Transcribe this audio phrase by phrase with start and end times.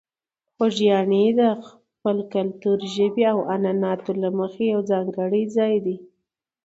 [0.55, 5.97] خوږیاڼي د خپل کلتور، ژبې او عنعناتو له مخې یو ځانګړی ځای دی.